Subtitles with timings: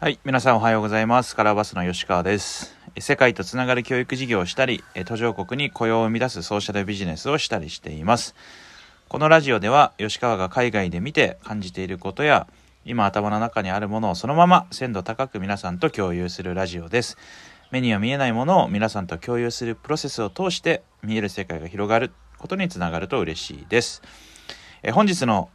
[0.00, 1.34] はい、皆さんおはようございます。
[1.34, 2.76] カラーバスの吉川です。
[3.00, 8.36] 世界とつながる教育事業をしたり、途上国に雇用を生み出すソーシャルビジネスをしたりしています。
[9.08, 12.46] このラジオでは、吉川が海外で見て感じていることや、
[12.84, 17.18] 今頭の中にあるものをそのまま鮮度高く皆さんと共有するラジオです。
[17.72, 24.02] 目には見えないものを皆さんと共有するプロセスを通して見える世界が広がることにつながると嬉しいです。
[24.84, 25.50] え本日の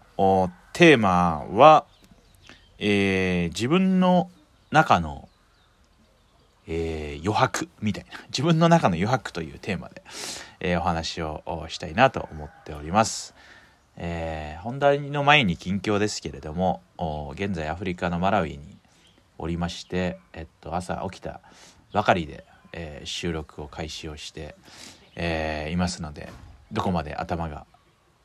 [0.74, 1.86] テーマは、
[2.80, 4.30] えー自分の
[4.72, 5.30] 中の、
[6.68, 10.02] えー余白みたいな 自分の中の余白というテーマで、
[10.60, 13.36] えーお話をしたいなと思っております。
[13.98, 16.82] えー本題の前に近況ですけれども
[17.34, 18.78] 現在アフリカのマラウイに
[19.38, 21.42] おりまして、えっと、朝起きた
[21.92, 24.56] ばかりで、えー収録を開始をして、
[25.16, 26.32] えーいますので
[26.72, 27.66] どこまで頭が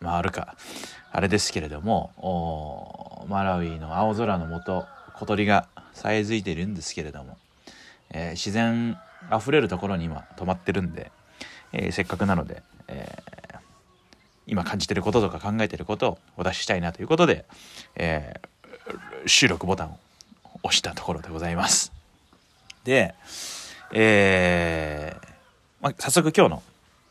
[0.03, 0.57] 回るか
[1.11, 7.37] あれですけれどもマラウイの青空の下小鳥がさえずいているんですけれども、
[8.11, 8.97] えー自然
[9.31, 11.11] あふれるところに今止まってるんで、
[11.73, 13.59] えーせっかくなので、えー
[14.47, 17.45] 今感じてることとか考えてることをお出ししたいなということで、
[17.97, 18.49] えー
[19.27, 19.99] 収録ボタンを
[20.63, 21.93] 押したところでございます。
[22.85, 23.15] で、
[23.93, 25.29] えー
[25.83, 26.63] まあ、早速今日の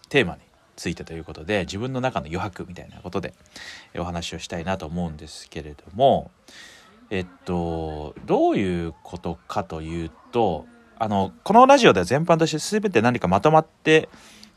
[0.09, 0.39] テーマに
[0.77, 3.33] ついてということで自分の中の余白みたいなことで
[3.97, 6.31] お話をしたいなと思うんですけれども
[7.09, 10.65] えっとどういうことかというと
[10.99, 14.07] あのこのラジオでは全般として全て何かまとまって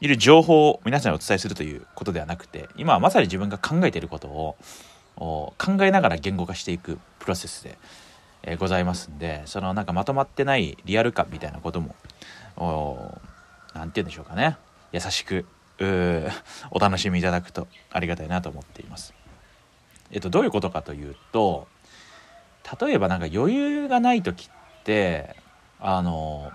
[0.00, 4.56] いる情報を皆さんにお伝えするということではなくて今はまさに自分が考えていることを
[5.16, 7.78] 考えながら言語化していくプロセスで、
[8.42, 11.94] えーございますんでそのなんかまとまってないリアル感みたいなことも
[12.56, 13.18] お
[13.74, 14.56] なんて言うんでしょうかね。
[14.92, 15.44] 優しく
[16.70, 19.14] お楽しみいただくとありがたいなと思っています。
[20.10, 21.68] えっとどういうことかというと
[22.80, 25.36] 例えばなんか余裕がない時って
[25.78, 26.52] あの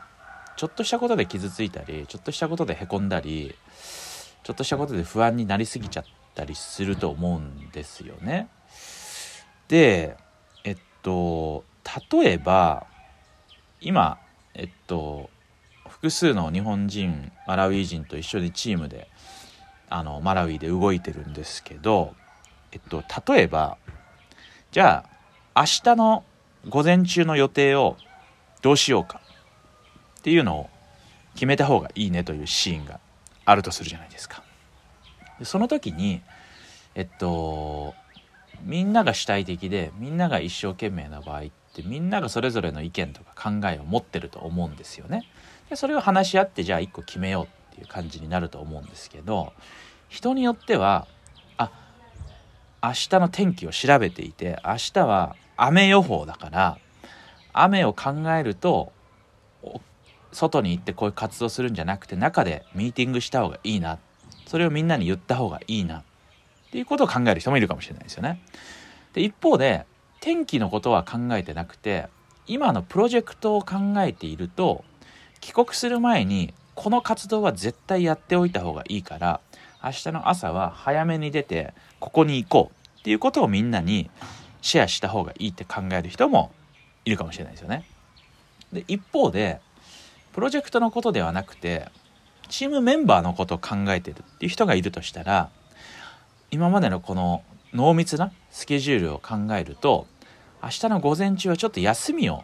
[0.57, 3.55] ちょっとしたことで傷ついたりちょっとしたことでへこんだり
[4.43, 6.05] ちょっとしたことで不安になりすぎちゃっ
[6.35, 8.47] たりすると思うんですよね。
[9.67, 10.17] で
[10.63, 11.63] えっと
[12.11, 12.85] 例えば
[13.81, 14.19] 今
[14.53, 15.29] えっと
[15.87, 19.09] 複数の日本人マラウイ人と一緒にチームで
[19.89, 22.15] あのマラウイで動いてるんですけど、
[22.71, 23.77] えっと、例えば
[24.71, 25.05] じゃ
[25.53, 26.23] あ明日の
[26.67, 27.97] 午前中の予定を
[28.61, 29.21] どうしようか
[30.19, 30.69] っていうのを
[31.35, 32.99] 決めた方がいいねというシーンが
[33.45, 34.43] あるとするじゃないですか。
[35.39, 36.21] でその時に
[36.95, 37.93] えっと
[38.63, 41.43] みんなが主体的でみんなが一生懸命な場合っ
[41.73, 45.23] てみんながそれぞれの意見とか考えを持ってると思うんですよね。
[45.69, 49.51] でそれを話し合ってじゃあ一個決めようっていう感じになると思うんですけど
[50.07, 51.07] 人によっては
[51.57, 51.69] あ
[52.81, 56.77] 明日の天気を調べていて明日は雨予報だから
[57.53, 58.91] 雨を考えると
[60.31, 63.99] 外に行ってこういう活動するんじゃなくて中でミーティングした方がいいな
[64.45, 66.03] それをみんなに言った方がいいなっ
[66.71, 68.41] ていうことを考える人もいるかもしれないですよね。
[69.13, 69.85] で一方で
[70.19, 72.07] 天気のことは考えてなくて
[72.47, 74.83] 今のプロジェクトを考えていると
[75.39, 79.39] 帰国する前にこの活動は絶対やっておいた方がいいから
[79.83, 84.09] 明日の朝は早めに出てここに行こうっていうことをみんなに
[84.61, 86.51] シェアした方がいいって考える人も
[87.05, 87.85] いるかもしれないですよね。
[88.73, 89.61] で一方で
[90.33, 91.87] プロジェクトのことではなくて
[92.49, 95.49] チームメンバーのことを考えてるっていう人がいるとしたら
[96.51, 97.43] 今までのこの
[97.73, 100.07] 濃密なスケジュールを考えると
[100.63, 102.43] 明日の午前中はちょっと休みを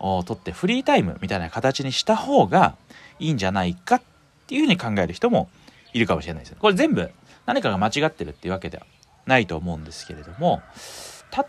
[0.00, 2.74] を取ってフリータイムみたいな形にした方が
[3.18, 4.02] いいんじゃないかっ
[4.46, 5.48] ていうふうに考える人も
[5.92, 7.10] いるかもしれないですこれ全部
[7.46, 8.86] 何かが間違ってるっていうわけでは
[9.26, 10.62] ないと思うんですけれども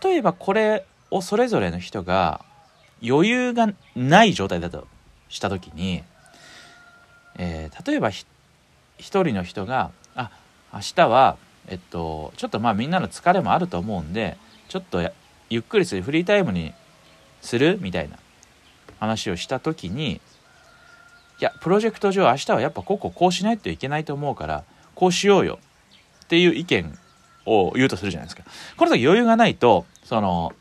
[0.02, 2.44] 例えばこれをそれぞれの人が
[3.04, 4.86] 余裕がない状態だと
[5.28, 6.02] した時に、
[7.36, 8.26] えー例えば一
[8.98, 10.30] 人の人が「あ
[10.72, 11.36] 明日は
[11.68, 14.36] えっとちょっとまあみんなの疲れもあると思うんで
[14.68, 15.10] ちょっと
[15.50, 16.72] ゆっくりするフリータイムに
[17.40, 18.18] する?」みたいな
[19.02, 20.20] 話をした時に
[21.40, 24.62] いやプロジェクト上明日はやっぱこここうしないといけないと思うから
[24.94, 25.58] こうしようよ
[26.24, 26.96] っていう意見
[27.44, 28.44] を言うとするじゃないですか。
[28.76, 30.52] この時余裕がないとその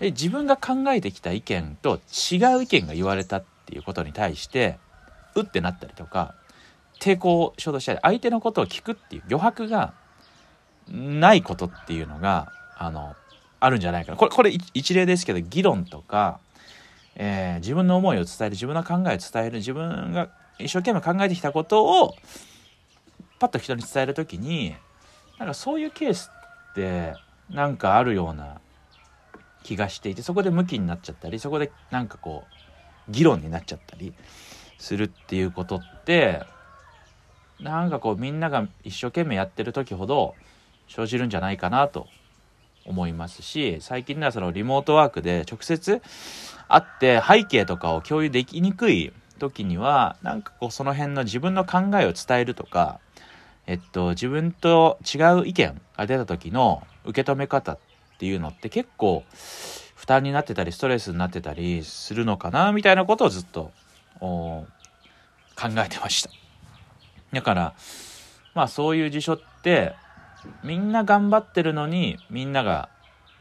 [0.00, 2.00] え自分が考えてきた意見と
[2.32, 4.78] 違う意見が言われたっていうことに対して
[5.36, 6.34] うってなったりとか
[7.00, 9.94] 抵抗を衝動したり相手のことを聞くっていう余白が
[10.90, 13.14] ないことっていうのがあの
[13.60, 16.40] あるんじゃないかなこれこれ一例ですけど議論とか、
[17.18, 22.14] えー自分の思いを伝える自分の考えを伝える自分が一生懸命考えてきたことを
[23.38, 24.74] パッと人に伝える時に
[25.38, 26.30] なんかそういうケース
[26.70, 27.14] って
[27.50, 28.60] なんかあるような
[29.62, 32.44] 気がしていてそこで向きになっちゃったりそこでなんかこ
[33.08, 34.14] う議論になっちゃったり
[34.78, 36.42] するっていうことって
[37.60, 40.34] なんかこうみんなが一生懸命やってる時ほど
[40.88, 42.06] 生じるんじゃないかなと
[42.84, 46.00] 思いますし最近ではそのリモートワークで直接
[46.68, 53.00] 会って背景とかを共有できにくい時にはなんかこうその辺の自分の考えを伝えるとか
[53.66, 57.78] えっと自分と違う意見が出た時の受け止め方っ
[58.18, 59.24] ていうのって結構
[59.94, 63.72] 負担になってたりストレスになってたりするのかなみたいなことをずっと
[64.20, 64.66] 考
[65.76, 66.30] えてました。
[67.32, 67.74] だから
[68.54, 69.94] まあそういう辞書って
[70.62, 72.88] みんな頑張ってるのにみんなが、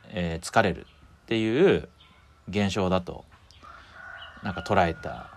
[0.09, 1.89] えー、疲れるっていう
[2.49, 3.25] 現象だと
[4.44, 5.29] なんか捉えた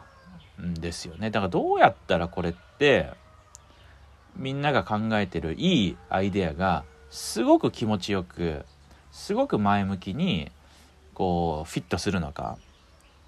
[0.61, 3.11] んですよねだからどうやったらこれって
[4.37, 8.65] みんなが考えてるいいアイデアがすごく気持ちよく
[9.11, 10.51] すごく前向きに
[11.15, 12.57] こうフィットするのか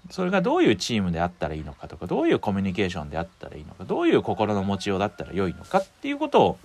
[0.09, 6.57] それがどういうチームであったらいいのかとかどういうコミュニケーションであったらいいのかどういう心の持ちようだったら良いのかっていうことを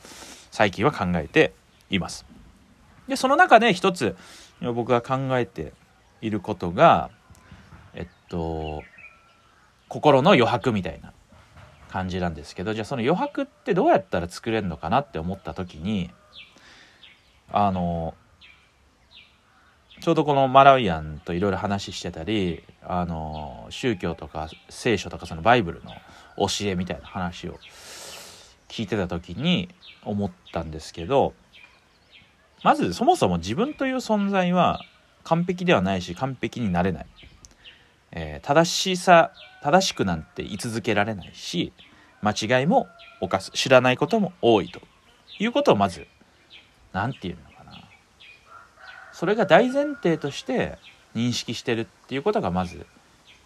[0.50, 1.52] 最近は考えて
[1.90, 2.24] います。
[3.06, 4.16] でその中で一つ
[4.60, 5.72] 僕が考えて
[6.20, 7.10] いることが
[7.94, 8.82] えっと
[9.88, 11.12] 心の余白みたいな
[11.88, 16.10] 感じなんですけどじゃあその余白ってどうやったら作れるのかなって思った時に
[17.50, 18.14] あの
[20.00, 25.90] ちょうどこのマラウイアンといろいろ話してたりあの宗教とか聖書とかそのバイブルの
[26.36, 27.58] 教えみたいな話を
[28.68, 29.68] 聞いてた時に
[30.04, 31.34] 思ったんですけど
[32.62, 34.80] まずそもそも自分という存在は
[35.24, 37.06] 完璧ではないし完璧になれない、
[38.12, 39.32] えー、正しさ
[39.62, 41.72] 正しくなんて居続けられないし
[42.22, 42.88] 間違いも
[43.20, 44.80] 犯す知らないことも多いと。
[45.38, 46.06] いうことをまず
[46.92, 47.84] 何て言うのかな。
[49.12, 50.78] それが大前提として
[51.14, 52.86] 認識してるっていうことがまず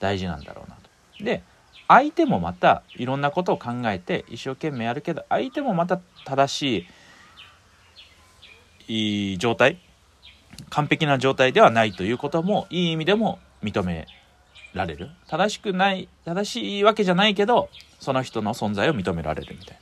[0.01, 1.25] 大事なんだろうなと。
[1.25, 1.43] で
[1.89, 6.87] 相手もまたいろんなことを考えて一生懸命やるけど相手もまた正し
[8.89, 9.79] い状態
[10.71, 14.07] 完璧な状態ではないということもいい意味でも認め
[14.75, 15.11] られる。
[15.29, 17.69] 正しくない正しいわけじゃないけど
[18.01, 19.79] その人の存在を認められるみたい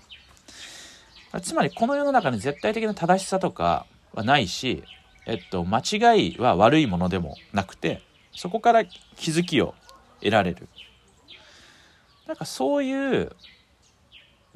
[1.33, 1.41] な。
[1.41, 4.83] つまりこの世の中に絶対的な正しさとかはないし、
[5.27, 8.03] えっと、間違いは悪いものでもなくて
[8.33, 9.75] そこから気づきを
[10.21, 10.69] 得られる。
[12.27, 13.33] なんかそういう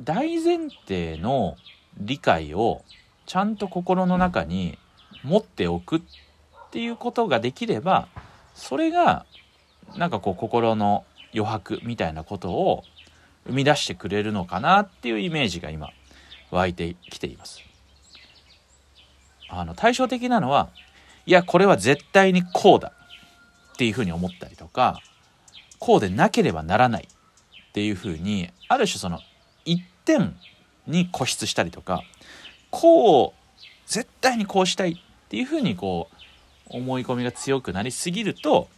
[0.01, 1.57] 大前提の
[1.99, 2.83] 理解を
[3.27, 4.79] ちゃんと心の中に
[5.25, 6.01] 持っておくっ
[6.71, 8.09] ていうことができれば
[8.55, 9.27] それが
[9.97, 11.05] なんかこう心の
[11.35, 12.85] 余白みたいなことを
[13.47, 15.91] 生み出してくれるのかなっていうイメージが今
[16.51, 17.63] 湧いてきています。
[19.49, 20.71] あの対照的なのは
[21.27, 22.93] いやこれは絶対にこうだ
[23.75, 25.01] っていうふうに思ったりとか
[25.79, 29.21] こうでなければならないっていうふうにある種その
[29.65, 30.35] 一点
[30.87, 32.03] に固執したりとか
[32.71, 33.33] こう
[33.87, 36.09] 絶対にこうしたいっていうふうにこ
[36.71, 38.69] う思い込みが強くなりすぎると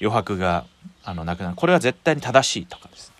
[0.00, 0.64] 余白が
[1.04, 3.12] あのなくなるこれは絶対に正しいとかです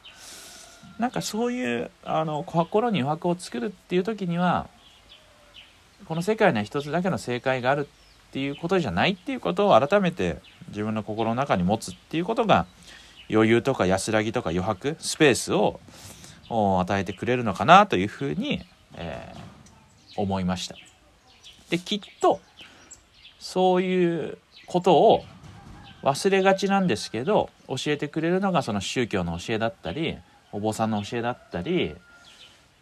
[0.99, 4.69] なんかそういうあの心に余白を作るっていう時には
[6.07, 7.89] この世界には一つだけの正解がある
[8.29, 10.39] っていうことじゃないっていうことを改めて
[10.69, 12.67] 自分の心の中に持つっていうことが
[13.31, 15.81] 余裕とか安らぎとか余白スペースを
[16.49, 18.63] 与えてくれるのかなというふうに、
[18.95, 20.77] えー、思いました。
[21.71, 22.41] できっと
[23.39, 25.25] そういうことを
[26.03, 30.19] 忘れがちなんですけど教えてくれるのがその宗教の教えだったり
[30.53, 31.95] お坊さんの教えだったり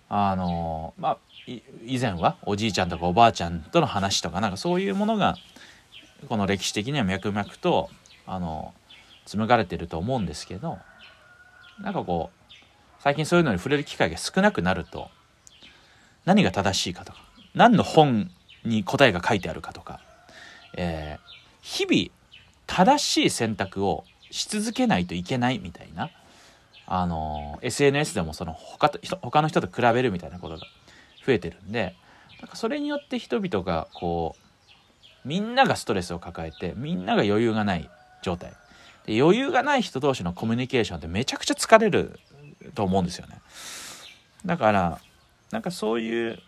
[0.08, 5.36] あのまあ以前はおじいちゃんとかおばあちゃんとの話とかなんかそういうものが
[6.28, 7.88] この歴史的には脈々と
[8.26, 8.74] あの
[9.24, 10.78] 紡がれてると思うんですけど
[11.80, 12.54] なんかこう
[13.00, 15.08] 最近そういうのに触れる機会が少なくなると
[16.24, 17.18] 何が正しいかとか
[17.54, 18.30] 何の本
[18.64, 20.00] に答えが書いてあるかとか、
[20.74, 21.28] えー、
[21.62, 22.18] 日々
[22.66, 26.10] 正しい選択をし続けないといけないみたいな、
[26.86, 30.60] あの SNS でもその他と他の人と比べるみたいなことが
[31.26, 31.94] 増えてるんで
[32.40, 34.36] なんかそれによって人々がこ
[35.24, 37.90] うみんながストレスを抱えてみんなが余裕がない
[38.22, 38.52] 状態。
[39.04, 42.18] で余裕がない人同士のコミュニケーションってめちゃくちゃ疲れる
[42.74, 43.40] と思うんですよね。
[44.46, 45.00] だから
[45.50, 46.38] なんかそういう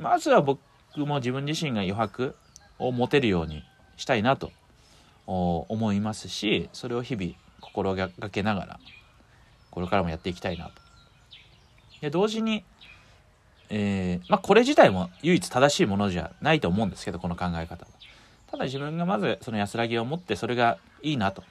[0.00, 0.60] まずは僕
[0.96, 2.36] も自分自身が余白
[2.78, 3.62] を持てるように
[3.96, 4.52] したいなと
[5.26, 8.80] 思いますしそれを日々心がけながら
[9.70, 10.72] これからもやっていきたいなと。
[12.00, 12.64] で同時に、
[13.68, 17.92] えー、まあ、これ自体も唯一正しいものじゃないと思うんですけどこの考え方も。
[18.50, 21.44] ただ自分がまずその安らぎを持ってそれがいいなと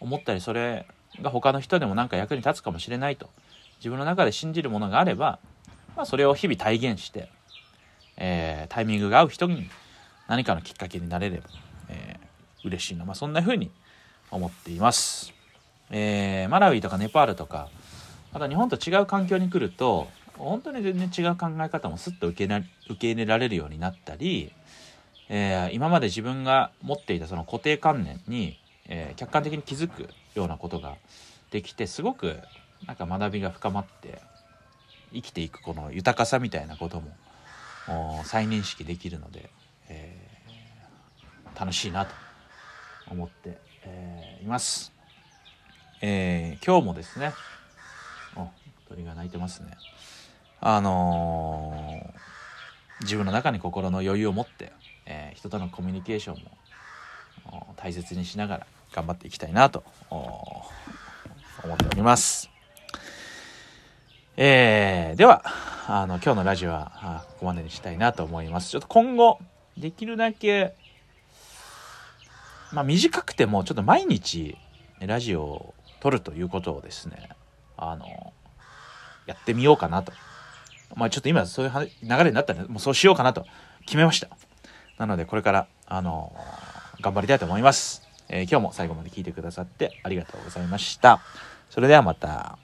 [0.00, 0.86] 思ったりそれ
[1.22, 3.30] が他の人でも何か役に立つかもしれないと
[3.78, 5.38] 自分の中で信じるものがあれば、
[5.96, 7.30] まあ、それを日々体現して、
[8.16, 9.68] えー、タイミングが合う人に
[10.28, 11.44] 何かのきっかけになれれば、
[11.88, 13.70] えー、嬉しいな、まあ、そんな風に
[14.30, 15.32] 思っています。
[15.90, 17.68] えー、マラウィとかネパールとか
[18.32, 24.52] また日本と違う環境に来ると本当に全然違う考え方もすっと受け受け入れられるようになったり、
[25.28, 28.58] えー、今まで自分が持っていたその固定観念に、
[28.88, 30.96] えー、客観的に気づくようなことが
[31.50, 32.36] できてすごく
[32.86, 34.20] なんか学びが深まって
[35.12, 37.10] 生きていくこの豊かさみたいなことも
[38.24, 39.50] 再認識できるので、
[39.88, 42.14] えー、楽しいなと
[43.10, 44.92] 思って、えー、います。
[46.02, 47.32] えー、今日もですね
[48.36, 48.48] お
[48.88, 49.70] 鳥が鳴いてますね
[50.60, 52.12] あの、
[53.00, 54.72] 自分の中に心の余裕を持って、
[55.06, 60.70] えー、人とのコミュニケーションも大切にしながら頑張っていきたいなと思
[61.74, 62.50] っております。
[64.36, 65.42] えー、では、
[65.88, 68.70] あの、今日のラジオはここまでにしたいなと思います。
[68.70, 69.38] ちょっと今後、
[69.76, 70.74] できるだけ、
[72.72, 74.56] まあ短くてもちょっと毎日
[74.98, 77.28] ラジオを撮るということをですね、
[77.76, 78.32] あの、
[79.26, 80.12] やってみようかなと。
[80.96, 83.46] まあちょっと今そういう流れになったんで、もうそうしようかなと
[83.84, 84.28] 決めました。
[84.98, 86.34] なのでこれから、あの、
[87.00, 88.02] 頑張りたいと思います。
[88.28, 91.20] えー、今日も最後まで聞いてくださってありがとうございました。
[91.70, 92.58] それではまた。